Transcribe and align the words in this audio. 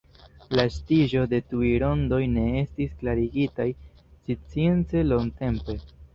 La 0.59 0.63
estiĝo 0.69 1.25
de 1.33 1.39
tiuj 1.51 1.69
rondoj 1.83 2.21
ne 2.39 2.47
estis 2.63 2.97
klarigitaj 3.03 3.67
science 4.33 5.07
longtempe. 5.13 5.81